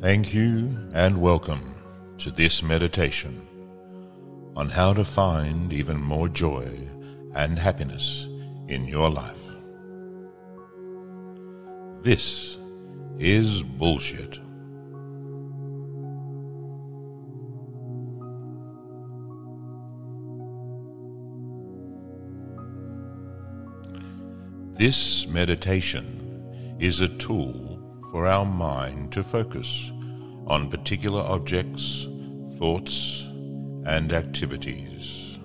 Thank 0.00 0.32
you 0.32 0.88
and 0.94 1.20
welcome 1.20 1.74
to 2.16 2.30
this 2.30 2.62
meditation 2.62 3.46
on 4.56 4.70
how 4.70 4.94
to 4.94 5.04
find 5.04 5.74
even 5.74 6.00
more 6.00 6.26
joy 6.26 6.70
and 7.34 7.58
happiness 7.58 8.26
in 8.68 8.86
your 8.88 9.10
life. 9.10 9.36
This 12.02 12.56
is 13.18 13.62
bullshit. 13.62 14.38
This 24.78 25.26
meditation 25.26 26.76
is 26.80 27.02
a 27.02 27.08
tool 27.08 27.89
for 28.10 28.26
our 28.26 28.44
mind 28.44 29.12
to 29.12 29.22
focus 29.22 29.92
on 30.46 30.70
particular 30.70 31.20
objects, 31.20 32.08
thoughts, 32.58 33.22
and 33.86 34.12
activities. 34.12 35.38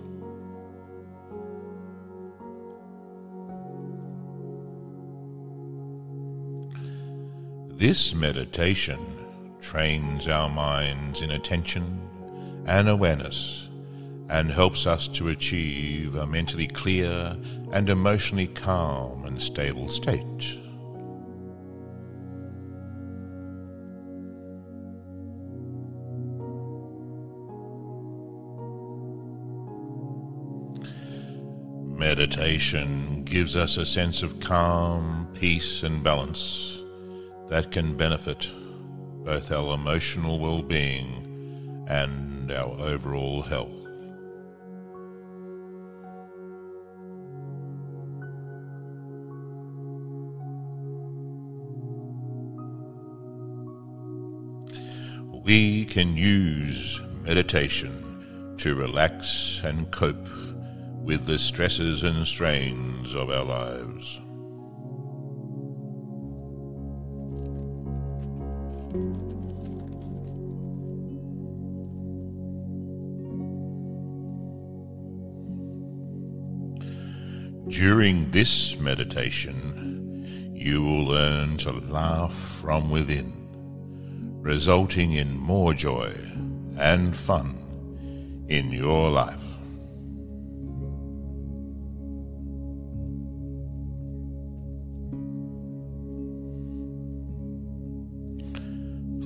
This 7.77 8.15
meditation 8.15 8.99
trains 9.61 10.27
our 10.27 10.49
minds 10.49 11.21
in 11.21 11.31
attention 11.31 12.01
and 12.65 12.89
awareness 12.89 13.69
and 14.29 14.49
helps 14.49 14.87
us 14.87 15.07
to 15.09 15.29
achieve 15.29 16.15
a 16.15 16.25
mentally 16.25 16.67
clear 16.67 17.37
and 17.73 17.89
emotionally 17.89 18.47
calm 18.47 19.25
and 19.25 19.39
stable 19.41 19.87
state. 19.89 20.64
Meditation 32.45 33.23
gives 33.23 33.55
us 33.55 33.75
a 33.77 33.87
sense 33.87 34.21
of 34.21 34.39
calm, 34.39 35.27
peace, 35.33 35.81
and 35.81 36.03
balance 36.03 36.79
that 37.49 37.71
can 37.71 37.97
benefit 37.97 38.47
both 39.25 39.51
our 39.51 39.73
emotional 39.73 40.37
well 40.37 40.61
being 40.61 41.83
and 41.87 42.51
our 42.51 42.79
overall 42.79 43.41
health. 43.41 43.71
We 55.43 55.85
can 55.85 56.15
use 56.15 57.01
meditation 57.23 58.55
to 58.59 58.75
relax 58.75 59.61
and 59.63 59.89
cope 59.89 60.27
with 61.05 61.27
the 61.27 61.37
stresses 61.37 62.01
and 62.01 62.25
strains 62.25 63.13
of 63.13 63.29
our 63.29 63.43
lives. 63.43 64.19
During 77.69 78.31
this 78.31 78.75
meditation, 78.79 80.51
you 80.55 80.81
will 80.83 81.05
learn 81.05 81.57
to 81.57 81.71
laugh 81.71 82.33
from 82.33 82.89
within, 82.89 83.31
resulting 84.41 85.11
in 85.11 85.37
more 85.37 85.75
joy 85.75 86.11
and 86.77 87.15
fun 87.15 88.45
in 88.49 88.71
your 88.71 89.11
life. 89.11 89.44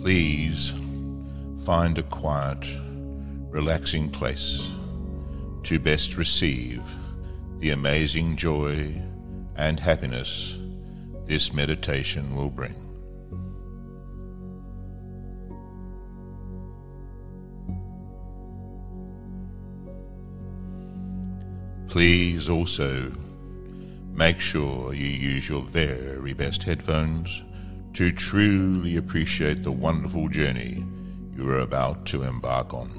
Please 0.01 0.73
find 1.65 1.97
a 1.97 2.03
quiet, 2.03 2.65
relaxing 3.49 4.09
place 4.09 4.69
to 5.63 5.77
best 5.77 6.15
receive 6.15 6.81
the 7.57 7.71
amazing 7.71 8.37
joy 8.37 8.93
and 9.57 9.77
happiness 9.77 10.57
this 11.25 11.51
meditation 11.51 12.33
will 12.33 12.49
bring. 12.49 12.75
Please 21.89 22.47
also 22.47 23.11
make 24.13 24.39
sure 24.39 24.93
you 24.93 25.07
use 25.07 25.49
your 25.49 25.63
very 25.63 26.33
best 26.33 26.63
headphones 26.63 27.43
to 27.93 28.11
truly 28.11 28.97
appreciate 28.97 29.63
the 29.63 29.71
wonderful 29.71 30.27
journey 30.29 30.85
you 31.35 31.49
are 31.49 31.59
about 31.59 32.05
to 32.05 32.23
embark 32.23 32.73
on. 32.73 32.89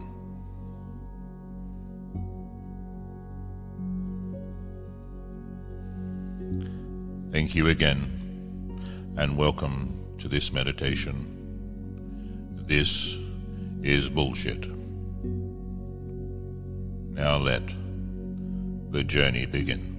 Thank 7.32 7.54
you 7.54 7.68
again, 7.68 9.14
and 9.16 9.36
welcome 9.36 10.16
to 10.18 10.26
this 10.26 10.52
meditation. 10.52 11.36
This 12.66 13.16
is 13.82 14.08
bullshit. 14.08 14.66
Now 17.14 17.36
let 17.36 17.62
the 18.90 19.04
journey 19.04 19.46
begin. 19.46 19.89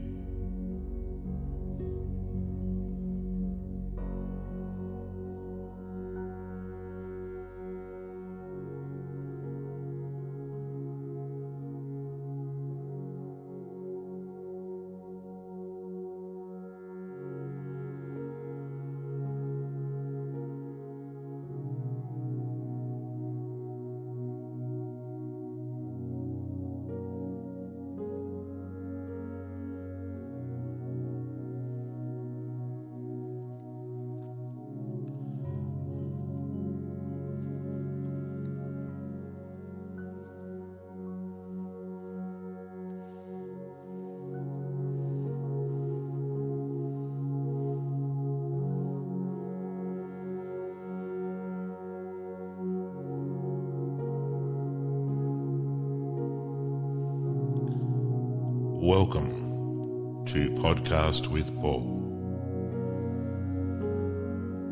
Welcome 58.91 60.25
to 60.25 60.49
Podcast 60.49 61.29
with 61.29 61.47
Paul. 61.61 61.81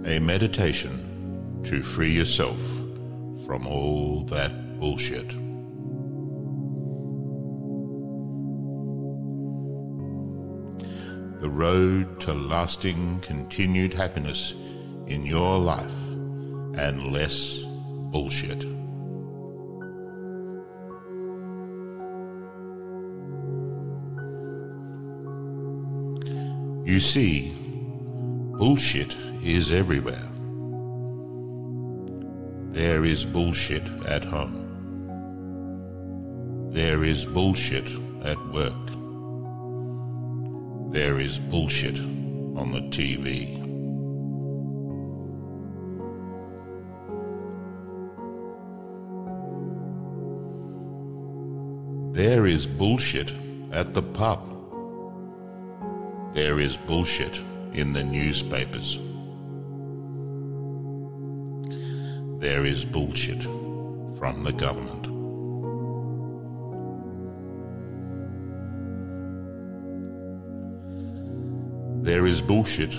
A 0.06 0.20
meditation 0.20 1.62
to 1.64 1.82
free 1.82 2.12
yourself 2.12 2.60
from 3.46 3.66
all 3.66 4.26
that 4.26 4.78
bullshit. 4.78 5.30
The 11.40 11.50
road 11.50 12.20
to 12.20 12.34
lasting 12.34 13.22
continued 13.22 13.94
happiness 13.94 14.54
in 15.08 15.26
your 15.26 15.58
life 15.60 15.98
and 16.78 17.14
less 17.14 17.60
bullshit. 18.12 18.79
You 26.90 27.00
see, 27.00 27.54
bullshit 28.58 29.16
is 29.44 29.72
everywhere. 29.72 30.28
There 32.72 33.06
is 33.06 33.26
bullshit 33.26 33.84
at 34.08 34.24
home. 34.24 34.66
There 36.74 37.04
is 37.04 37.26
bullshit 37.26 37.86
at 38.24 38.40
work. 38.48 38.88
There 40.92 41.20
is 41.20 41.38
bullshit 41.38 42.00
on 42.58 42.72
the 42.72 42.82
TV. 42.90 43.56
There 52.16 52.48
is 52.48 52.66
bullshit 52.66 53.32
at 53.72 53.94
the 53.94 54.02
pub. 54.02 54.59
There 56.34 56.60
is 56.60 56.78
bullshit 56.78 57.36
in 57.74 57.92
the 57.92 58.04
newspapers. 58.04 59.00
There 62.40 62.66
is 62.66 62.86
bullshit 62.86 63.42
from 64.20 64.44
the 64.44 64.54
government. 64.54 65.08
There 72.06 72.28
is 72.28 72.42
bullshit 72.42 72.94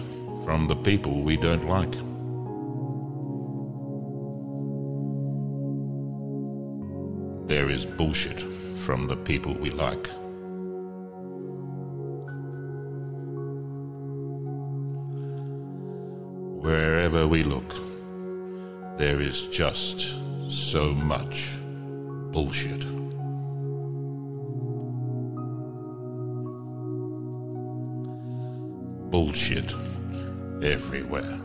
from 0.44 0.66
the 0.66 0.76
people 0.76 1.22
we 1.22 1.36
don't 1.36 1.68
like. 1.68 1.92
There 7.48 7.70
is 7.70 7.86
bullshit 7.86 8.40
from 8.84 9.06
the 9.06 9.16
people 9.16 9.54
we 9.54 9.70
like. 9.70 10.10
Wherever 17.10 17.26
we 17.26 17.42
look, 17.42 17.74
there 18.96 19.20
is 19.20 19.46
just 19.46 20.14
so 20.48 20.94
much 20.94 21.50
bullshit. 22.30 22.78
Bullshit 29.10 29.72
everywhere. 30.62 31.40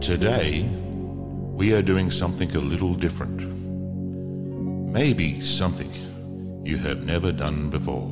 Today, 0.00 0.68
we 1.52 1.72
are 1.72 1.82
doing 1.82 2.12
something 2.12 2.54
a 2.54 2.60
little 2.60 2.94
different. 2.94 3.67
Maybe 4.92 5.42
something 5.42 5.92
you 6.64 6.78
have 6.78 7.04
never 7.04 7.30
done 7.30 7.68
before. 7.68 8.08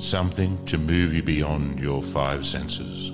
Something 0.00 0.64
to 0.66 0.76
move 0.76 1.14
you 1.14 1.22
beyond 1.22 1.80
your 1.80 2.02
five 2.02 2.46
senses, 2.46 3.10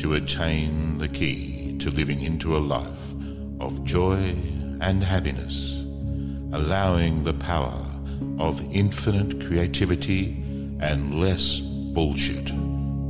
to 0.00 0.14
attain 0.14 0.98
the 0.98 1.08
key 1.08 1.76
to 1.80 1.90
living 1.90 2.22
into 2.22 2.56
a 2.56 2.58
life 2.58 3.14
of 3.60 3.84
joy 3.84 4.36
and 4.80 5.02
happiness, 5.02 5.74
allowing 6.52 7.24
the 7.24 7.34
power 7.34 7.84
of 8.38 8.62
infinite 8.72 9.44
creativity 9.44 10.42
and 10.80 11.20
less 11.20 11.58
bullshit 11.60 12.46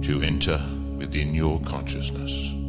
to 0.03 0.23
enter 0.23 0.61
within 0.97 1.35
your 1.35 1.61
consciousness. 1.61 2.60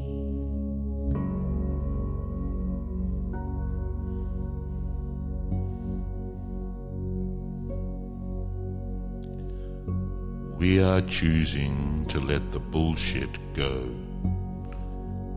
We 10.61 10.79
are 10.79 11.01
choosing 11.01 12.05
to 12.09 12.19
let 12.19 12.51
the 12.51 12.59
bullshit 12.59 13.31
go. 13.55 13.89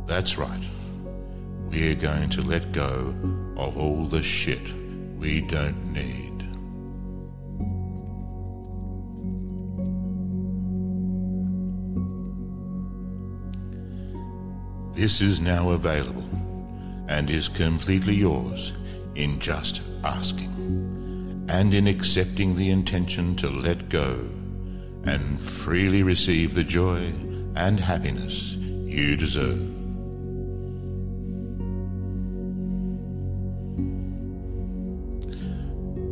That's 0.06 0.36
right. 0.36 0.60
We're 1.70 1.94
going 1.94 2.28
to 2.28 2.42
let 2.42 2.72
go 2.72 3.14
of 3.56 3.78
all 3.78 4.04
the 4.04 4.22
shit 4.22 4.60
we 5.16 5.40
don't 5.40 5.94
need. 5.94 6.44
This 14.94 15.22
is 15.22 15.40
now 15.40 15.70
available 15.70 16.28
and 17.08 17.30
is 17.30 17.48
completely 17.48 18.16
yours 18.16 18.74
in 19.14 19.40
just 19.40 19.80
asking 20.04 21.46
and 21.48 21.72
in 21.72 21.86
accepting 21.86 22.56
the 22.56 22.68
intention 22.68 23.34
to 23.36 23.48
let 23.48 23.88
go 23.88 24.28
and 25.06 25.40
freely 25.40 26.02
receive 26.02 26.54
the 26.54 26.64
joy 26.64 27.12
and 27.56 27.78
happiness 27.78 28.54
you 28.56 29.16
deserve. 29.16 29.70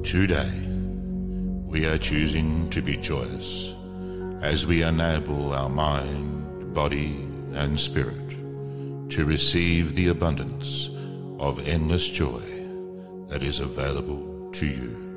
Today, 0.05 0.51
we 1.67 1.87
are 1.87 1.97
choosing 1.97 2.69
to 2.71 2.83
be 2.83 2.97
joyous 2.97 3.75
as 4.43 4.67
we 4.67 4.83
enable 4.83 5.55
our 5.55 5.71
mind, 5.71 6.75
body, 6.75 7.29
and 7.55 7.79
spirit 7.79 8.31
to 9.11 9.25
receive 9.25 9.95
the 9.95 10.09
abundance 10.09 10.91
of 11.39 11.67
endless 11.67 12.09
joy 12.09 12.43
that 13.29 13.43
is 13.43 13.61
available 13.61 14.51
to 14.53 14.67
you. 14.67 15.12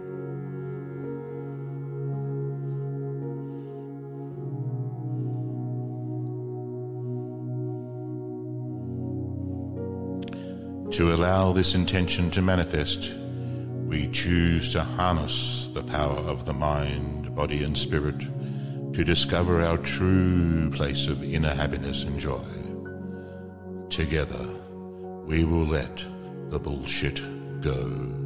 To 10.96 11.14
allow 11.14 11.52
this 11.52 11.76
intention 11.76 12.32
to 12.32 12.42
manifest, 12.42 13.18
we 13.86 14.08
choose 14.08 14.72
to 14.72 14.82
harness 14.82 15.70
the 15.74 15.84
power 15.84 16.20
of 16.20 16.46
the 16.46 16.54
mind, 16.54 17.36
body, 17.36 17.66
and 17.66 17.78
spirit 17.78 18.18
to 18.94 19.04
discover 19.04 19.62
our 19.62 19.78
true 19.78 20.72
place 20.72 21.08
of 21.08 21.22
inner 21.22 21.54
happiness 21.54 22.06
and 22.06 22.18
joy. 22.18 22.40
Together, 23.90 24.48
we 25.26 25.44
will 25.44 25.66
let 25.66 26.02
the 26.48 26.60
bullshit 26.60 27.22
go. 27.60 28.25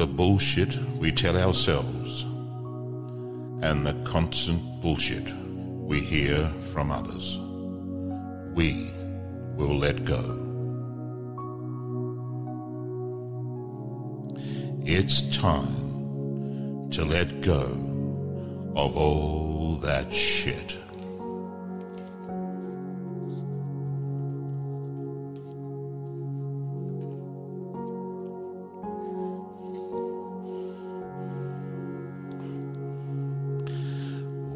The 0.00 0.06
bullshit 0.06 0.78
we 0.98 1.12
tell 1.12 1.36
ourselves 1.36 2.22
and 3.62 3.86
the 3.86 3.92
constant 4.02 4.80
bullshit 4.80 5.30
we 5.36 6.00
hear 6.00 6.50
from 6.72 6.90
others. 6.90 7.38
We 8.54 8.90
will 9.56 9.76
let 9.76 10.06
go. 10.06 10.24
It's 14.86 15.20
time 15.36 16.88
to 16.92 17.04
let 17.04 17.42
go 17.42 17.64
of 18.74 18.96
all 18.96 19.76
that 19.82 20.10
shit. 20.10 20.79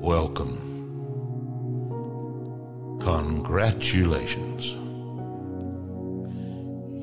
Welcome. 0.04 0.61
Congratulations. 3.00 4.66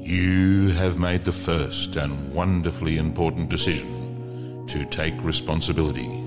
You 0.08 0.68
have 0.74 1.00
made 1.00 1.26
the 1.26 1.32
first 1.32 1.96
and 1.96 2.32
wonderfully 2.32 3.00
important 3.00 3.50
decision 3.50 4.68
to 4.68 4.86
take 4.86 5.16
responsibility 5.24 6.24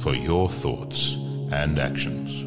for 0.00 0.14
your 0.14 0.50
thoughts 0.50 1.14
and 1.50 1.78
actions. 1.78 2.42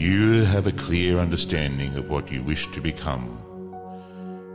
You 0.00 0.44
have 0.44 0.68
a 0.68 0.78
clear 0.86 1.18
understanding 1.18 1.96
of 1.96 2.08
what 2.08 2.30
you 2.30 2.44
wish 2.44 2.70
to 2.70 2.80
become. 2.80 3.36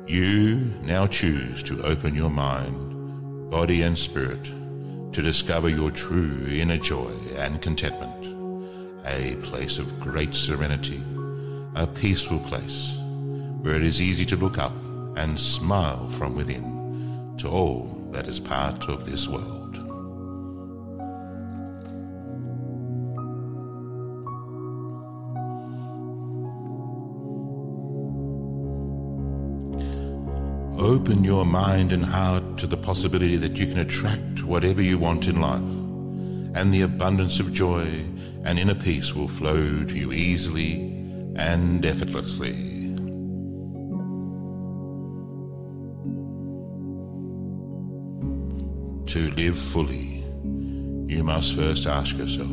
You 0.07 0.73
now 0.83 1.05
choose 1.05 1.63
to 1.63 1.83
open 1.83 2.15
your 2.15 2.31
mind, 2.31 3.49
body, 3.51 3.81
and 3.81 3.97
spirit 3.97 4.49
to 5.17 5.23
discover 5.23 5.67
your 5.67 5.89
true 5.89 6.45
inner 6.47 6.77
joy 6.77 7.11
and 7.37 7.59
contentment, 7.59 9.03
a 9.03 9.35
place 9.37 9.79
of 9.79 9.99
great 9.99 10.35
serenity, 10.35 11.03
a 11.73 11.87
peaceful 11.87 12.37
place 12.37 12.95
where 13.63 13.73
it 13.73 13.81
is 13.81 13.99
easy 13.99 14.27
to 14.27 14.35
look 14.35 14.59
up 14.59 14.75
and 15.15 15.39
smile 15.39 16.07
from 16.09 16.35
within 16.35 17.35
to 17.35 17.49
all 17.49 18.07
that 18.11 18.27
is 18.27 18.39
part 18.39 18.87
of 18.89 19.07
this 19.07 19.27
world. 19.27 19.86
Open 30.97 31.23
your 31.23 31.45
mind 31.45 31.93
and 31.93 32.03
heart 32.03 32.57
to 32.57 32.65
the 32.65 32.75
possibility 32.75 33.37
that 33.37 33.55
you 33.55 33.67
can 33.67 33.77
attract 33.77 34.43
whatever 34.43 34.81
you 34.81 34.97
want 34.97 35.27
in 35.27 35.39
life, 35.39 35.61
and 36.57 36.73
the 36.73 36.81
abundance 36.81 37.39
of 37.39 37.53
joy 37.53 37.85
and 38.43 38.57
inner 38.57 38.73
peace 38.73 39.13
will 39.13 39.27
flow 39.27 39.83
to 39.83 39.95
you 39.95 40.11
easily 40.11 40.73
and 41.35 41.85
effortlessly. 41.85 42.55
To 49.05 49.31
live 49.35 49.59
fully, 49.59 50.25
you 51.13 51.23
must 51.23 51.55
first 51.55 51.85
ask 51.85 52.17
yourself, 52.17 52.49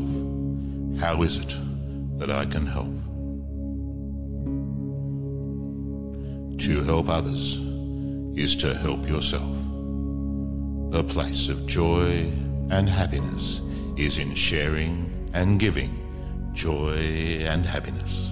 how 1.01 1.23
is 1.23 1.39
it 1.39 1.57
that 2.19 2.31
I 2.31 2.45
can 2.45 2.67
help? 2.67 2.93
To 6.67 6.83
help 6.85 7.09
others 7.09 7.74
is 8.37 8.57
to 8.57 8.75
help 8.75 9.09
yourself. 9.09 9.55
The 10.91 11.05
place 11.05 11.49
of 11.49 11.67
joy 11.67 12.33
and 12.71 12.89
happiness 12.89 13.61
is 13.97 14.19
in 14.19 14.35
sharing 14.35 15.31
and 15.33 15.59
giving 15.59 15.91
joy 16.53 16.99
and 17.43 17.65
happiness. 17.65 18.31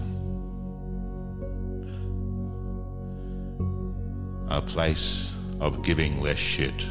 A 4.49 4.61
place 4.61 5.32
of 5.61 5.82
giving 5.82 6.21
less 6.21 6.38
shit 6.38 6.85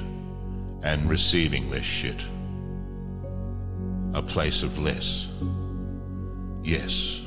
and 0.83 1.09
receiving 1.09 1.69
less 1.69 1.83
shit. 1.83 2.21
A 4.13 4.21
place 4.21 4.63
of 4.63 4.77
less. 4.77 5.27
Yes, 6.63 7.21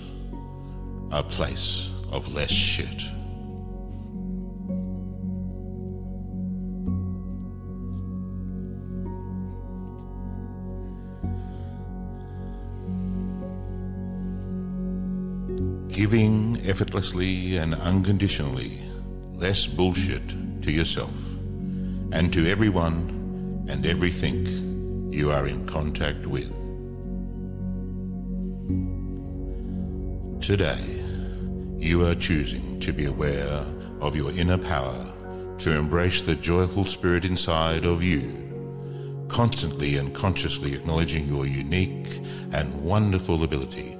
a 1.10 1.22
place 1.22 1.90
of 2.10 2.32
less 2.34 2.50
shit. 2.50 3.02
Giving 15.94 16.60
effortlessly 16.66 17.56
and 17.56 17.72
unconditionally 17.72 18.82
less 19.34 19.64
bullshit 19.64 20.28
to 20.60 20.72
yourself 20.72 21.14
and 22.10 22.32
to 22.32 22.50
everyone 22.50 23.64
and 23.68 23.86
everything 23.86 25.12
you 25.12 25.30
are 25.30 25.46
in 25.46 25.64
contact 25.66 26.26
with. 26.26 26.50
Today, 30.42 30.82
you 31.78 32.04
are 32.04 32.16
choosing 32.16 32.80
to 32.80 32.92
be 32.92 33.04
aware 33.04 33.64
of 34.00 34.16
your 34.16 34.32
inner 34.32 34.58
power 34.58 35.12
to 35.60 35.76
embrace 35.76 36.22
the 36.22 36.34
joyful 36.34 36.84
spirit 36.84 37.24
inside 37.24 37.84
of 37.84 38.02
you, 38.02 39.26
constantly 39.28 39.96
and 39.96 40.12
consciously 40.12 40.74
acknowledging 40.74 41.28
your 41.28 41.46
unique 41.46 42.20
and 42.52 42.82
wonderful 42.82 43.44
ability 43.44 43.96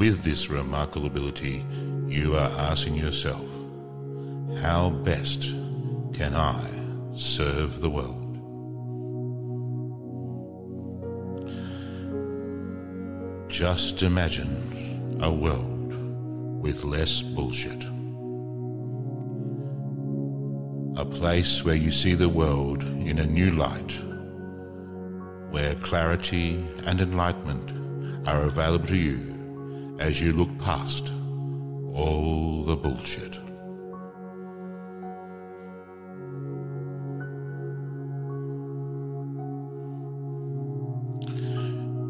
with 0.00 0.22
this 0.22 0.48
remarkable 0.48 1.06
ability, 1.06 1.62
you 2.06 2.34
are 2.34 2.50
asking 2.70 2.94
yourself, 2.94 3.44
how 4.62 4.88
best 4.88 5.42
can 6.14 6.34
I 6.34 6.58
serve 7.14 7.82
the 7.82 7.90
world? 7.90 8.16
Just 13.50 14.02
imagine 14.02 15.18
a 15.20 15.30
world 15.30 15.92
with 16.62 16.82
less 16.82 17.20
bullshit. 17.20 17.82
A 20.96 21.04
place 21.04 21.62
where 21.62 21.74
you 21.74 21.92
see 21.92 22.14
the 22.14 22.30
world 22.30 22.82
in 22.82 23.18
a 23.18 23.26
new 23.26 23.50
light, 23.50 23.92
where 25.50 25.74
clarity 25.74 26.66
and 26.86 27.02
enlightenment 27.02 28.26
are 28.26 28.44
available 28.44 28.86
to 28.86 28.96
you 28.96 29.39
as 30.00 30.18
you 30.20 30.32
look 30.32 30.58
past 30.58 31.12
all 31.94 32.64
the 32.64 32.74
bullshit. 32.74 33.34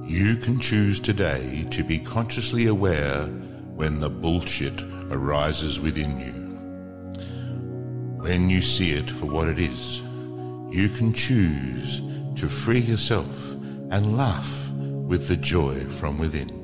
You 0.09 0.37
can 0.37 0.61
choose 0.61 1.01
today 1.01 1.67
to 1.73 1.83
be 1.83 1.99
consciously 1.99 2.67
aware 2.67 3.27
when 3.75 3.99
the 3.99 4.11
bullshit 4.11 4.81
arises 5.11 5.81
within 5.81 6.21
you. 6.21 6.51
When 8.23 8.49
you 8.49 8.63
see 8.63 8.93
it 8.93 9.11
for 9.11 9.27
what 9.27 9.49
it 9.49 9.59
is, 9.59 10.01
you 10.71 10.89
can 10.89 11.13
choose 11.13 12.01
to 12.37 12.49
free 12.49 12.81
yourself 12.81 13.53
and 13.91 14.17
laugh 14.17 14.71
with 14.71 15.27
the 15.27 15.37
joy 15.37 15.85
from 15.87 16.19
within. 16.19 16.60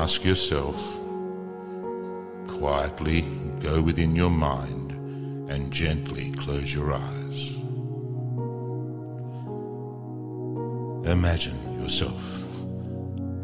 Ask 0.00 0.24
yourself, 0.24 0.76
quietly 2.48 3.20
go 3.60 3.82
within 3.82 4.16
your 4.16 4.30
mind 4.30 4.92
and 5.50 5.70
gently 5.70 6.32
close 6.32 6.74
your 6.74 6.94
eyes. 6.94 7.50
Imagine 11.06 11.82
yourself 11.82 12.22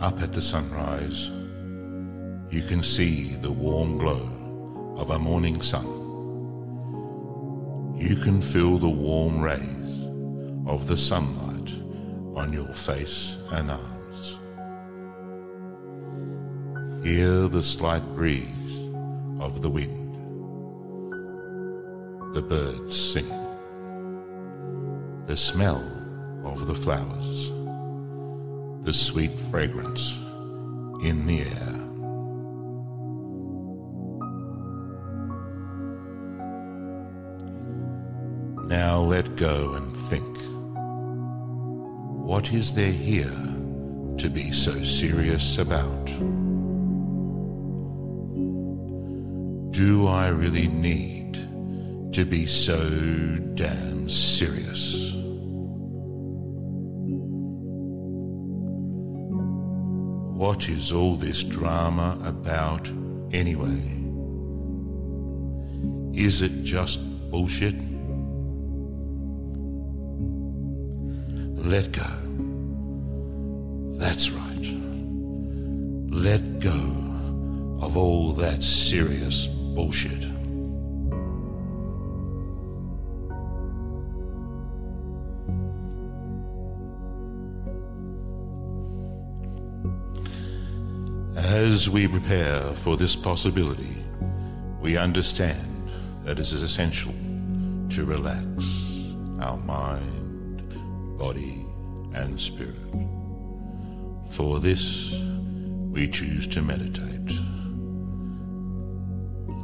up 0.00 0.22
at 0.22 0.32
the 0.32 0.40
sunrise. 0.40 1.28
You 2.50 2.62
can 2.62 2.82
see 2.82 3.36
the 3.36 3.52
warm 3.52 3.98
glow 3.98 4.26
of 4.96 5.10
a 5.10 5.18
morning 5.18 5.60
sun. 5.60 5.84
You 7.98 8.16
can 8.16 8.40
feel 8.40 8.78
the 8.78 8.88
warm 8.88 9.42
rays 9.42 10.08
of 10.66 10.86
the 10.86 10.96
sunlight 10.96 11.70
on 12.34 12.54
your 12.54 12.72
face 12.72 13.36
and 13.52 13.70
arms. 13.70 13.95
Hear 17.06 17.46
the 17.46 17.62
slight 17.62 18.04
breeze 18.16 18.90
of 19.38 19.62
the 19.62 19.70
wind, 19.70 20.12
the 22.34 22.42
birds 22.42 23.12
singing, 23.12 23.46
the 25.26 25.36
smell 25.36 25.84
of 26.44 26.66
the 26.66 26.75
flowers, 26.75 27.52
the 28.84 28.92
sweet 28.92 29.30
fragrance 29.52 30.16
in 31.04 31.26
the 31.26 31.42
air. 31.42 31.72
Now 38.66 39.00
let 39.00 39.36
go 39.36 39.75
and 39.75 39.96
think. 40.08 40.36
What 42.26 42.52
is 42.52 42.75
there 42.75 42.90
here 42.90 43.54
to 44.18 44.28
be 44.28 44.50
so 44.50 44.82
serious 44.82 45.58
about? 45.58 46.10
Do 49.76 50.06
I 50.09 50.28
really 50.28 50.68
need 50.68 51.35
to 52.14 52.25
be 52.25 52.47
so 52.47 52.78
damn 53.52 54.09
serious? 54.09 55.12
What 60.33 60.71
is 60.71 60.92
all 60.92 61.16
this 61.16 61.45
drama 61.45 62.18
about 62.25 62.88
anyway? 63.33 63.83
Is 66.18 66.40
it 66.40 66.64
just 66.64 66.99
bullshit? 67.30 67.75
Let 71.54 71.92
go. 71.92 72.12
That's 73.99 74.30
right. 74.30 74.68
Let 76.09 76.61
go 76.61 77.76
of 77.85 77.99
all 77.99 78.33
that 78.33 78.62
serious 78.62 79.49
bullshit. 79.76 80.25
As 91.37 91.90
we 91.90 92.09
prepare 92.09 92.73
for 92.76 92.97
this 92.97 93.14
possibility, 93.14 94.02
we 94.80 94.97
understand 94.97 95.90
that 96.25 96.38
it 96.38 96.40
is 96.40 96.54
essential 96.54 97.12
to 97.90 98.06
relax 98.06 98.47
our 99.40 99.59
mind, 99.59 101.18
body, 101.18 101.66
and 102.14 102.40
spirit. 102.40 102.75
For 104.30 104.59
this, 104.59 105.12
we 105.90 106.09
choose 106.09 106.47
to 106.49 106.62
meditate. 106.62 107.55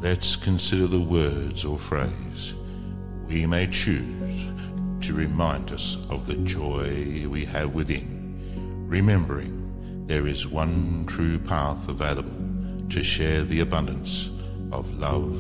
Let's 0.03 0.35
consider 0.35 0.89
the 0.89 1.01
words 1.01 1.65
or 1.65 1.79
phrase 1.79 2.55
we 3.29 3.47
may 3.47 3.69
choose 3.69 4.47
to 5.03 5.15
remind 5.15 5.71
us 5.71 5.97
of 6.11 6.27
the 6.27 6.35
joy 6.39 7.25
we 7.29 7.45
have 7.45 7.73
within, 7.73 8.85
remembering 8.89 10.07
there 10.09 10.27
is 10.27 10.49
one 10.49 11.07
true 11.07 11.39
path 11.39 11.89
available 11.89 12.89
to 12.91 13.05
share 13.05 13.45
the 13.45 13.61
abundance 13.61 14.29
of 14.73 14.91
love, 14.99 15.37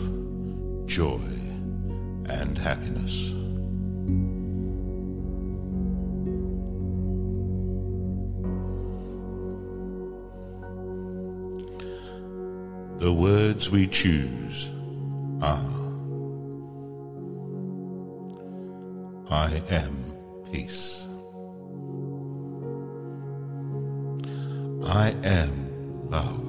joy, 0.86 1.20
and 2.26 2.56
happiness. 2.56 3.32
The 13.00 13.12
words 13.62 13.70
we 13.70 13.86
choose 13.86 14.70
are 15.40 15.72
I 19.30 19.62
am 19.70 20.14
peace. 20.52 21.06
I 24.84 25.14
am 25.24 26.10
love. 26.10 26.48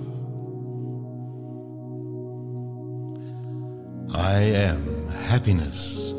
I 4.16 4.40
am 4.70 5.08
happiness. 5.08 6.14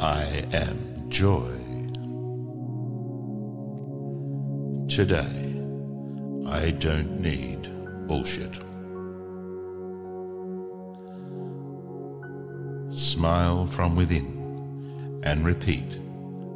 I 0.00 0.46
am 0.52 1.08
joy. 1.08 1.52
Today, 4.88 5.53
I 6.46 6.70
don't 6.72 7.20
need 7.20 7.70
bullshit. 8.06 8.52
Smile 12.94 13.66
from 13.66 13.96
within 13.96 15.20
and 15.24 15.44
repeat 15.44 15.98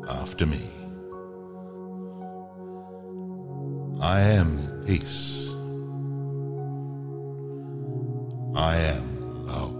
after 0.09 0.47
me. 0.47 0.61
I 4.01 4.21
am 4.21 4.83
peace. 4.87 5.49
I 8.55 8.77
am 8.77 9.47
love. 9.47 9.75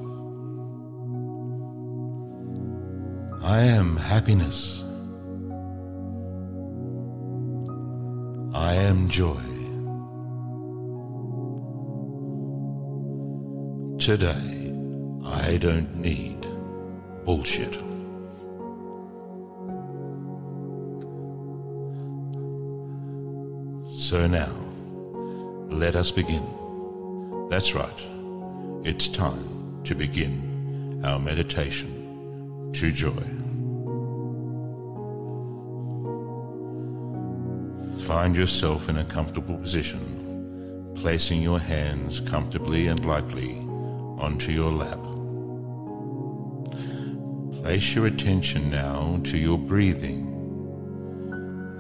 I 3.45 3.61
am 3.61 3.97
happiness. 3.97 4.83
I 8.55 8.75
am 8.75 9.09
joy. 9.09 9.58
Today, 14.09 14.73
I 15.23 15.59
don't 15.59 15.97
need 15.97 16.41
bullshit. 17.27 17.75
So 23.99 24.27
now, 24.27 24.51
let 25.69 25.95
us 25.95 26.11
begin. 26.11 26.43
That's 27.51 27.75
right. 27.75 28.01
It's 28.83 29.09
time 29.09 29.83
to 29.85 29.95
begin 29.95 31.03
our 31.05 31.19
meditation 31.19 32.73
to 32.73 32.91
joy. 32.91 33.27
Find 38.07 38.35
yourself 38.35 38.89
in 38.89 38.97
a 38.97 39.05
comfortable 39.05 39.59
position, 39.59 40.95
placing 40.97 41.43
your 41.43 41.59
hands 41.59 42.21
comfortably 42.21 42.87
and 42.87 43.05
lightly 43.05 43.68
onto 44.19 44.53
your 44.53 44.71
lap. 44.71 44.99
Place 47.63 47.95
your 47.95 48.07
attention 48.07 48.71
now 48.71 49.21
to 49.25 49.37
your 49.37 49.59
breathing. 49.59 50.27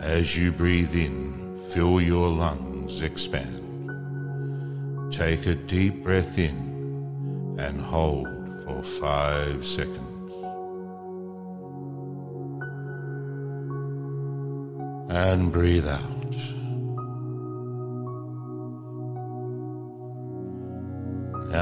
As 0.00 0.36
you 0.36 0.52
breathe 0.52 0.94
in, 0.94 1.58
feel 1.70 2.00
your 2.00 2.28
lungs 2.28 3.02
expand. 3.02 3.54
Take 5.12 5.46
a 5.46 5.54
deep 5.54 6.02
breath 6.02 6.38
in 6.38 7.56
and 7.58 7.80
hold 7.80 8.28
for 8.64 8.82
five 8.82 9.66
seconds. 9.66 10.04
And 15.10 15.50
breathe 15.50 15.88
out. 15.88 16.17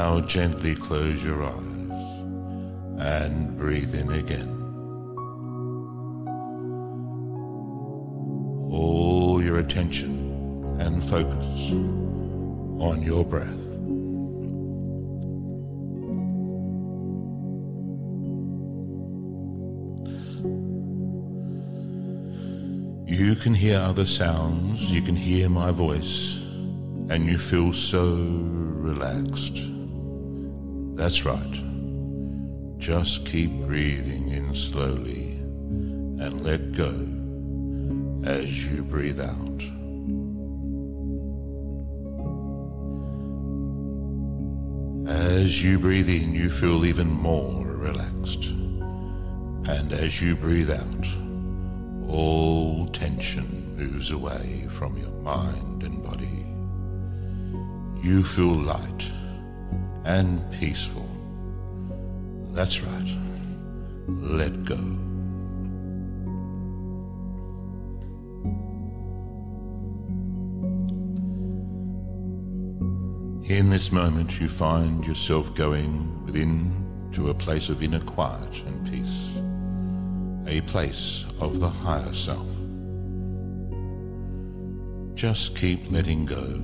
Now 0.03 0.21
gently 0.21 0.75
close 0.75 1.25
your 1.25 1.43
eyes 1.43 2.01
and 2.99 3.57
breathe 3.57 3.95
in 3.95 4.13
again. 4.13 4.53
All 8.71 9.43
your 9.43 9.59
attention 9.59 10.77
and 10.79 11.03
focus 11.03 11.73
on 12.79 13.03
your 13.03 13.25
breath. 13.25 13.63
You 23.09 23.35
can 23.37 23.55
hear 23.55 23.81
other 23.81 24.05
sounds, 24.05 24.93
you 24.93 25.01
can 25.01 25.17
hear 25.17 25.49
my 25.49 25.71
voice, 25.71 26.37
and 27.09 27.25
you 27.25 27.39
feel 27.39 27.73
so 27.73 28.15
relaxed. 28.15 29.57
That's 30.97 31.27
right. 31.27 32.79
Just 32.79 33.27
keep 33.27 33.51
breathing 33.67 34.31
in 34.31 34.55
slowly 34.55 35.33
and 36.25 36.43
let 36.43 36.73
go 36.73 36.89
as 38.27 38.67
you 38.67 38.83
breathe 38.83 39.21
out. 39.21 39.63
As 45.07 45.63
you 45.63 45.79
breathe 45.79 46.09
in, 46.09 46.35
you 46.35 46.49
feel 46.49 46.87
even 46.87 47.09
more 47.09 47.67
relaxed. 47.67 48.45
And 48.45 49.93
as 49.93 50.23
you 50.23 50.35
breathe 50.35 50.71
out, 50.71 51.07
all 52.09 52.87
tension 52.89 53.77
moves 53.77 54.11
away 54.11 54.67
from 54.71 54.97
your 54.97 55.13
mind 55.21 55.83
and 55.83 56.03
body. 56.03 56.47
You 58.03 58.25
feel 58.25 58.55
light 58.55 59.11
and 60.07 60.41
peaceful. 60.53 61.09
That's 62.53 62.81
right. 62.81 63.17
Let 64.07 64.65
go. 64.65 64.77
In 73.53 73.71
this 73.71 73.91
moment, 73.91 74.41
you 74.41 74.49
find 74.49 75.05
yourself 75.05 75.55
going 75.55 76.25
within 76.25 77.11
to 77.13 77.31
a 77.31 77.35
place 77.35 77.69
of 77.69 77.83
inner 77.83 78.01
quiet 78.01 78.63
and 78.65 78.91
peace, 78.91 80.53
a 80.53 80.61
place 80.69 81.27
of 81.41 81.59
the 81.59 81.69
higher 81.69 82.13
self. 82.13 82.47
Just 85.17 85.57
keep 85.57 85.91
letting 85.91 86.27
go. 86.27 86.63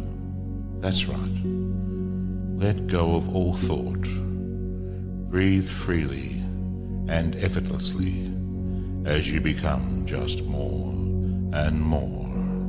That's 0.81 1.07
right. 1.07 1.92
Let 2.57 2.87
go 2.87 3.17
of 3.17 3.35
all 3.35 3.55
thought. 3.55 4.09
Breathe 5.31 5.69
freely 5.69 6.43
and 7.09 7.35
effortlessly 7.37 8.33
as 9.05 9.31
you 9.31 9.41
become 9.41 10.05
just 10.07 10.45
more 10.45 10.93
and 11.53 11.81
more 11.81 12.27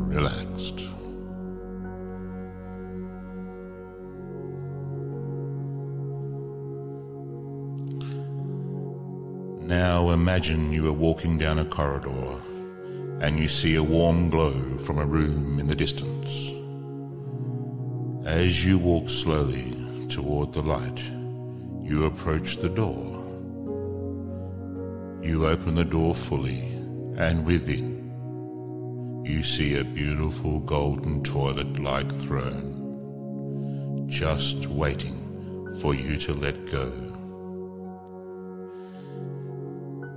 relaxed. 0.08 0.80
Now 9.62 10.10
imagine 10.10 10.74
you 10.74 10.88
are 10.88 10.94
walking 10.94 11.38
down 11.38 11.60
a 11.60 11.66
corridor 11.66 12.42
and 13.22 13.40
you 13.40 13.48
see 13.48 13.76
a 13.76 13.84
warm 13.84 14.30
glow 14.30 14.78
from 14.80 15.00
a 15.00 15.06
room 15.06 15.60
in 15.60 15.68
the 15.68 15.76
distance. 15.76 16.53
As 18.26 18.66
you 18.66 18.78
walk 18.78 19.10
slowly 19.10 20.08
toward 20.08 20.54
the 20.54 20.62
light, 20.62 21.02
you 21.82 22.06
approach 22.06 22.56
the 22.56 22.70
door. 22.70 23.20
You 25.22 25.46
open 25.46 25.76
the 25.76 25.84
door 25.84 26.16
fully, 26.16 26.62
and 27.18 27.46
within, 27.46 29.24
you 29.26 29.44
see 29.44 29.78
a 29.78 29.84
beautiful 29.84 30.60
golden 30.60 31.22
toilet 31.22 31.80
like 31.80 32.10
throne, 32.22 34.06
just 34.08 34.68
waiting 34.68 35.78
for 35.82 35.94
you 35.94 36.16
to 36.20 36.34
let 36.34 36.72
go. 36.72 36.94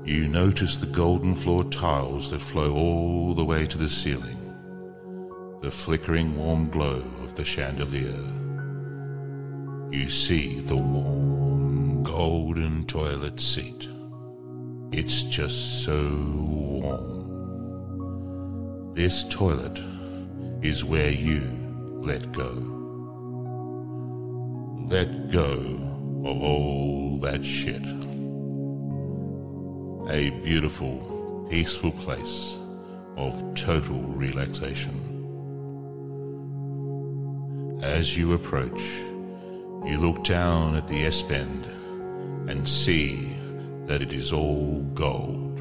You 0.05 0.29
notice 0.29 0.77
the 0.77 0.87
golden 0.87 1.35
floor 1.35 1.64
tiles 1.64 2.31
that 2.31 2.40
flow 2.40 2.73
all 2.73 3.35
the 3.35 3.45
way 3.45 3.66
to 3.66 3.77
the 3.77 3.88
ceiling, 3.88 4.45
the 5.66 5.72
flickering 5.72 6.37
warm 6.37 6.70
glow 6.70 7.02
of 7.24 7.35
the 7.35 7.42
chandelier. 7.44 8.24
You 9.90 10.09
see 10.09 10.61
the 10.61 10.76
warm 10.76 12.05
golden 12.05 12.85
toilet 12.87 13.40
seat. 13.40 13.88
It's 14.92 15.24
just 15.24 15.83
so 15.85 15.98
warm. 16.85 17.24
This 18.94 19.24
toilet 19.24 19.81
is 20.62 20.85
where 20.85 21.11
you 21.11 21.42
let 22.00 22.31
go. 22.31 22.52
Let 24.88 25.33
go 25.33 25.81
of 26.24 26.42
all 26.42 27.18
that 27.22 27.44
shit. 27.44 27.83
A 30.12 30.31
beautiful, 30.44 31.48
peaceful 31.50 31.90
place 31.90 32.55
of 33.16 33.35
total 33.57 34.00
relaxation. 34.02 35.15
As 37.82 38.16
you 38.16 38.32
approach, 38.32 38.80
you 39.84 39.98
look 39.98 40.24
down 40.24 40.76
at 40.76 40.88
the 40.88 41.04
S 41.04 41.20
bend 41.20 41.66
and 42.48 42.66
see 42.66 43.36
that 43.84 44.00
it 44.00 44.14
is 44.14 44.32
all 44.32 44.80
gold. 44.94 45.58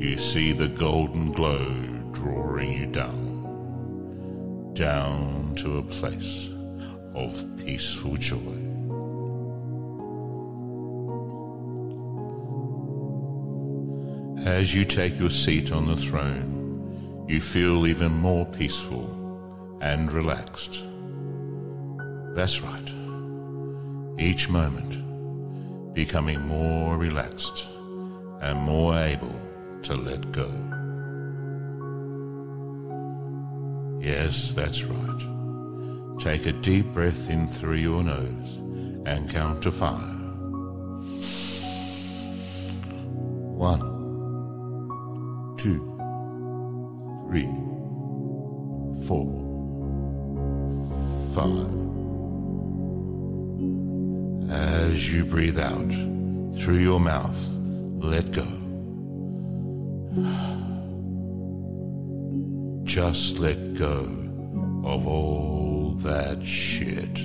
You 0.00 0.16
see 0.16 0.52
the 0.52 0.68
golden 0.68 1.32
glow 1.32 1.68
drawing 2.12 2.72
you 2.72 2.86
down, 2.86 4.72
down 4.72 5.54
to 5.56 5.78
a 5.78 5.82
place 5.82 6.48
of 7.14 7.44
peaceful 7.58 8.16
joy. 8.16 8.38
As 14.46 14.74
you 14.74 14.86
take 14.86 15.18
your 15.18 15.30
seat 15.30 15.72
on 15.72 15.86
the 15.86 15.96
throne, 15.96 17.26
you 17.28 17.42
feel 17.42 17.86
even 17.86 18.12
more 18.12 18.46
peaceful 18.46 19.17
and 19.80 20.12
relaxed. 20.12 20.84
That's 22.34 22.60
right. 22.60 22.90
Each 24.18 24.48
moment, 24.48 25.94
becoming 25.94 26.40
more 26.40 26.96
relaxed 26.96 27.66
and 28.40 28.58
more 28.58 28.96
able 28.96 29.34
to 29.82 29.94
let 29.94 30.32
go. 30.32 30.50
Yes, 34.00 34.52
that's 34.52 34.84
right. 34.84 36.18
Take 36.20 36.46
a 36.46 36.52
deep 36.52 36.86
breath 36.92 37.30
in 37.30 37.48
through 37.48 37.76
your 37.76 38.02
nose 38.02 38.62
and 39.06 39.30
count 39.30 39.62
to 39.62 39.72
five. 39.72 40.16
One, 43.58 43.80
two, 45.58 45.80
three, 47.28 47.48
four, 49.06 49.47
five. 51.34 51.88
As 54.50 55.12
you 55.12 55.24
breathe 55.24 55.58
out 55.58 55.90
through 56.58 56.78
your 56.78 57.00
mouth, 57.00 57.38
let 57.98 58.32
go. 58.32 58.46
Just 62.84 63.38
let 63.38 63.74
go 63.74 64.08
of 64.84 65.06
all 65.06 65.94
that 66.00 66.44
shit. 66.44 67.18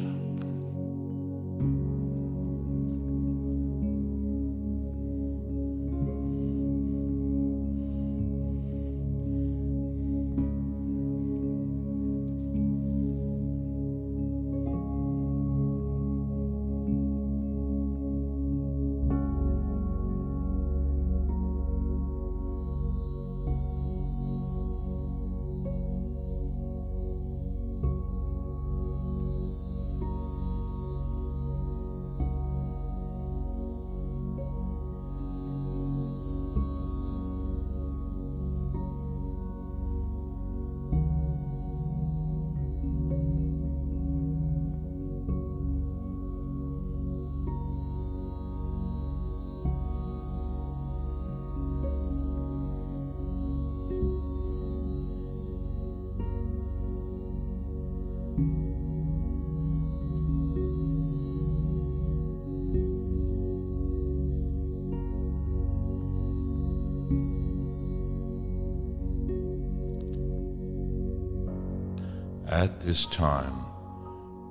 At 72.53 72.81
this 72.81 73.07
time, 73.07 73.65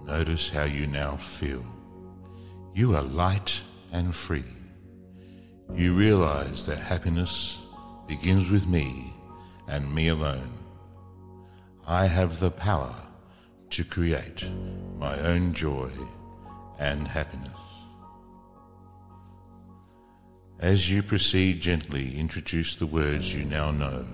notice 0.05 0.49
how 0.49 0.65
you 0.65 0.88
now 0.88 1.19
feel. 1.19 1.65
You 2.75 2.97
are 2.97 3.03
light 3.03 3.61
and 3.93 4.12
free. 4.12 4.57
You 5.73 5.95
realize 5.95 6.67
that 6.67 6.79
happiness 6.79 7.59
begins 8.09 8.51
with 8.51 8.67
me 8.67 9.15
and 9.69 9.95
me 9.95 10.09
alone. 10.09 10.53
I 11.87 12.07
have 12.07 12.41
the 12.41 12.51
power 12.51 12.97
to 13.71 13.85
create 13.85 14.51
my 14.99 15.17
own 15.21 15.55
joy 15.55 15.93
and 16.81 17.07
happiness. 17.07 17.51
As 20.59 20.91
you 20.91 21.05
proceed 21.05 21.61
gently, 21.61 22.19
introduce 22.19 22.75
the 22.75 22.87
words 22.87 23.33
you 23.33 23.45
now 23.45 23.71
know. 23.71 24.05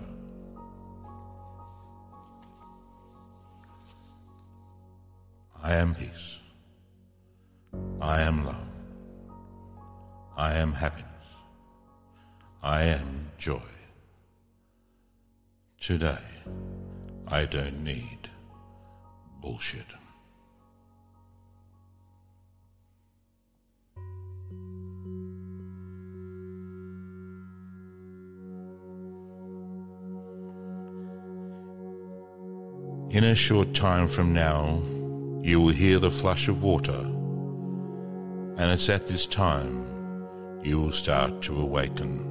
I 5.68 5.74
am 5.74 5.94
peace. 5.94 6.38
I 8.00 8.22
am 8.22 8.46
love. 8.46 8.70
I 10.34 10.54
am 10.54 10.72
happiness. 10.72 11.28
I 12.62 12.84
am 12.84 13.30
joy. 13.36 13.70
Today, 15.78 16.24
I 17.26 17.44
don't 17.44 17.84
need 17.84 18.30
bullshit. 19.42 19.84
In 33.10 33.24
a 33.24 33.34
short 33.34 33.74
time 33.74 34.08
from 34.08 34.32
now, 34.32 34.80
you 35.48 35.58
will 35.62 35.72
hear 35.72 35.98
the 35.98 36.10
flush 36.10 36.46
of 36.48 36.62
water, 36.62 36.98
and 38.58 38.70
it's 38.70 38.90
at 38.90 39.08
this 39.08 39.24
time 39.24 39.86
you 40.62 40.78
will 40.78 40.92
start 40.92 41.40
to 41.40 41.58
awaken. 41.58 42.22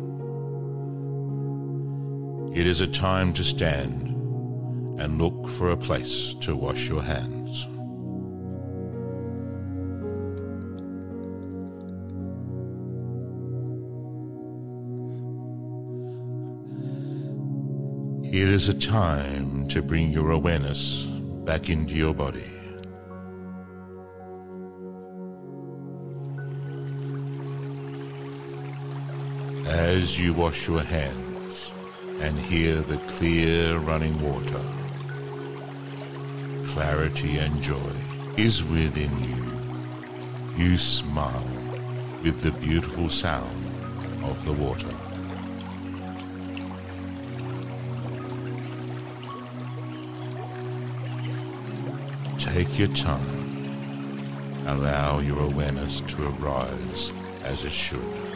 It 2.53 2.67
is 2.67 2.79
a 2.79 2.85
time 2.85 3.33
to 3.33 3.43
stand 3.43 4.09
and 5.01 5.19
look 5.19 5.49
for 5.49 5.71
a 5.71 5.77
place 5.77 6.35
to 6.41 6.55
wash 6.55 6.87
your 6.87 7.01
hands. 7.01 7.65
It 18.31 18.47
is 18.47 18.69
a 18.69 18.75
time 18.75 19.67
to 19.69 19.81
bring 19.81 20.11
your 20.11 20.29
awareness 20.29 21.05
back 21.45 21.67
into 21.71 21.95
your 21.95 22.13
body. 22.13 22.56
As 29.97 30.19
you 30.19 30.31
wash 30.31 30.67
your 30.67 30.83
hands, 30.83 31.71
and 32.19 32.37
hear 32.37 32.81
the 32.81 32.97
clear 33.17 33.79
running 33.79 34.21
water. 34.21 34.61
Clarity 36.67 37.39
and 37.39 37.59
joy 37.63 37.95
is 38.37 38.63
within 38.63 39.11
you. 39.23 40.63
You 40.63 40.77
smile 40.77 41.49
with 42.21 42.41
the 42.41 42.51
beautiful 42.51 43.09
sound 43.09 43.65
of 44.23 44.45
the 44.45 44.53
water. 44.53 44.93
Take 52.39 52.77
your 52.77 52.93
time. 52.95 53.47
Allow 54.67 55.21
your 55.21 55.41
awareness 55.41 56.01
to 56.01 56.27
arise 56.27 57.11
as 57.43 57.65
it 57.65 57.71
should. 57.71 58.26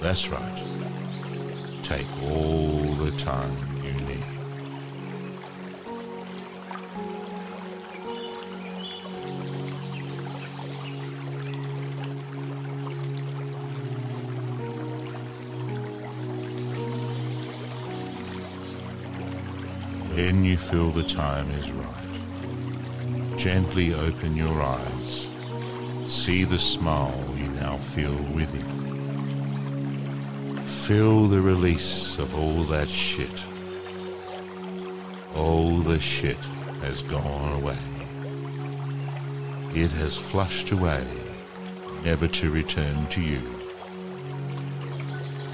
That's 0.00 0.28
right. 0.28 0.62
Take 1.82 2.06
all 2.22 2.94
the 2.94 3.10
time 3.18 3.52
you 3.82 3.92
need. 3.92 4.24
When 20.14 20.44
you 20.44 20.56
feel 20.56 20.90
the 20.90 21.02
time 21.02 21.50
is 21.50 21.70
right, 21.70 23.36
gently 23.36 23.94
open 23.94 24.36
your 24.36 24.62
eyes. 24.62 25.26
See 26.06 26.44
the 26.44 26.58
smile 26.58 27.34
you 27.36 27.48
now 27.48 27.78
feel 27.78 28.16
within. 28.34 28.97
Feel 30.88 31.28
the 31.28 31.42
release 31.42 32.18
of 32.18 32.34
all 32.34 32.62
that 32.64 32.88
shit. 32.88 33.42
All 35.36 35.76
the 35.80 36.00
shit 36.00 36.38
has 36.80 37.02
gone 37.02 37.60
away. 37.60 37.76
It 39.74 39.90
has 39.90 40.16
flushed 40.16 40.70
away, 40.70 41.06
never 42.04 42.26
to 42.28 42.50
return 42.50 43.06
to 43.08 43.20
you. 43.20 43.42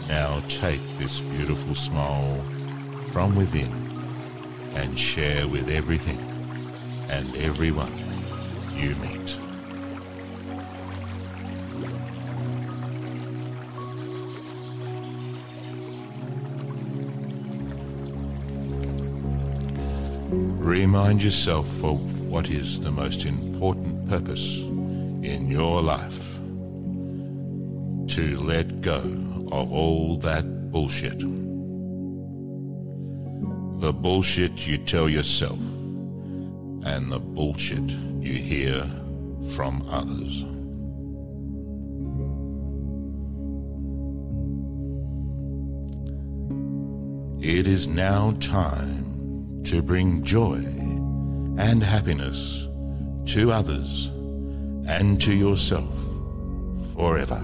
Now 0.06 0.40
take 0.46 0.98
this 0.98 1.18
beautiful 1.18 1.74
smile 1.74 2.40
from 3.10 3.34
within 3.34 3.72
and 4.74 4.96
share 4.96 5.48
with 5.48 5.68
everything 5.68 6.20
and 7.08 7.34
everyone 7.34 7.92
you 8.76 8.94
meet. 8.94 9.43
Remind 20.94 21.24
yourself 21.24 21.82
of 21.82 22.20
what 22.20 22.48
is 22.48 22.78
the 22.78 22.92
most 22.92 23.24
important 23.26 24.08
purpose 24.08 24.58
in 24.58 25.50
your 25.50 25.82
life. 25.82 26.36
To 28.14 28.38
let 28.40 28.80
go 28.80 29.00
of 29.50 29.72
all 29.72 30.16
that 30.18 30.70
bullshit. 30.70 31.18
The 33.80 33.92
bullshit 33.92 34.68
you 34.68 34.78
tell 34.78 35.08
yourself 35.08 35.58
and 36.84 37.10
the 37.10 37.18
bullshit 37.18 37.90
you 38.20 38.34
hear 38.34 38.88
from 39.50 39.82
others. 39.90 40.44
It 47.44 47.66
is 47.66 47.88
now 47.88 48.30
time 48.38 49.03
to 49.64 49.82
bring 49.82 50.22
joy 50.22 50.62
and 51.56 51.82
happiness 51.82 52.68
to 53.26 53.50
others 53.50 54.08
and 54.86 55.20
to 55.22 55.32
yourself 55.32 55.94
forever. 56.94 57.40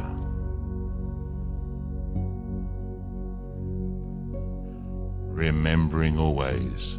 Remembering 5.31 6.19
always 6.19 6.99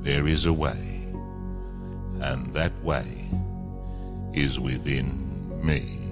there 0.00 0.26
is 0.26 0.46
a 0.46 0.52
way, 0.52 1.06
and 2.20 2.52
that 2.54 2.72
way 2.82 3.28
is 4.32 4.58
within 4.58 5.60
me. 5.62 6.03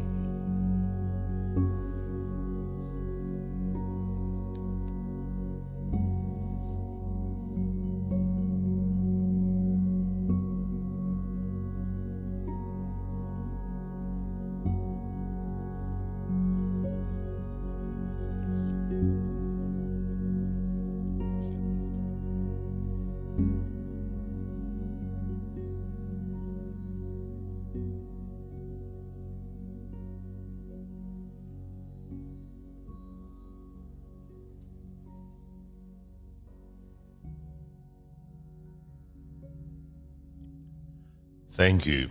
Thank 41.54 41.84
you 41.84 42.08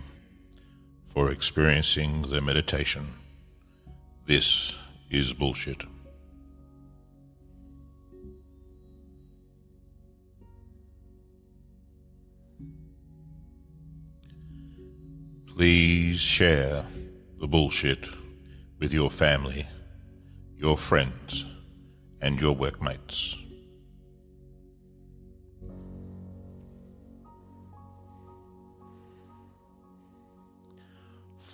for 1.04 1.32
experiencing 1.32 2.22
the 2.22 2.40
meditation. 2.40 3.14
This 4.24 4.72
is 5.10 5.32
bullshit. 5.32 5.82
Please 15.48 16.20
share 16.20 16.86
the 17.40 17.48
bullshit 17.48 18.08
with 18.78 18.92
your 18.92 19.10
family, 19.10 19.66
your 20.56 20.78
friends, 20.78 21.44
and 22.20 22.40
your 22.40 22.54
workmates. 22.54 23.36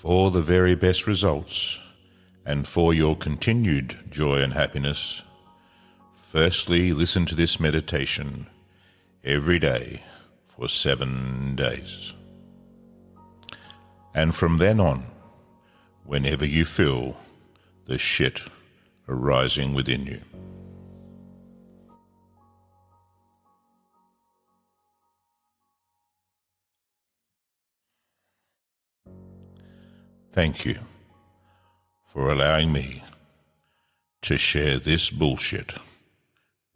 For 0.08 0.30
the 0.30 0.40
very 0.40 0.74
best 0.74 1.06
results 1.06 1.78
and 2.46 2.66
for 2.66 2.94
your 2.94 3.14
continued 3.14 3.94
joy 4.08 4.38
and 4.38 4.54
happiness, 4.54 5.22
firstly 6.14 6.94
listen 6.94 7.26
to 7.26 7.34
this 7.34 7.60
meditation 7.60 8.46
every 9.22 9.58
day 9.58 10.02
for 10.46 10.66
seven 10.66 11.56
days. 11.56 12.14
And 14.14 14.34
from 14.34 14.56
then 14.56 14.80
on, 14.80 15.04
whenever 16.04 16.46
you 16.46 16.64
feel 16.64 17.14
the 17.84 17.98
shit 17.98 18.40
arising 19.10 19.74
within 19.74 20.06
you. 20.06 20.22
Thank 30.38 30.64
you 30.64 30.78
for 32.06 32.30
allowing 32.30 32.70
me 32.70 33.02
to 34.22 34.38
share 34.38 34.78
this 34.78 35.10
bullshit 35.10 35.74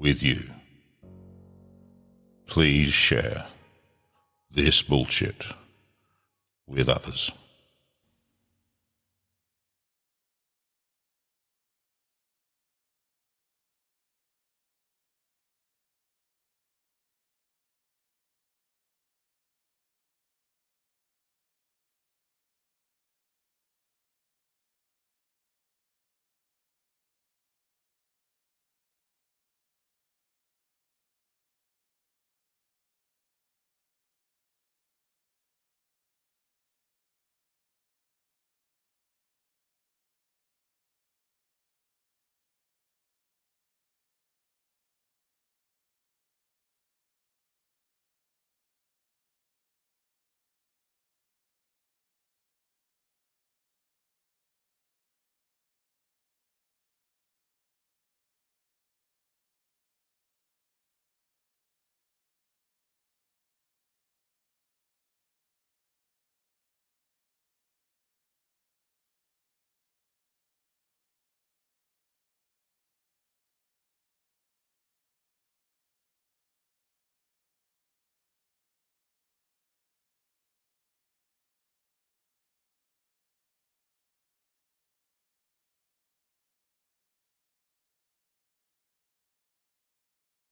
with 0.01 0.21
you. 0.21 0.51
Please 2.49 2.93
share 2.93 3.47
this 4.51 4.83
bullshit 4.83 5.47
with 6.67 6.89
others. 6.89 7.31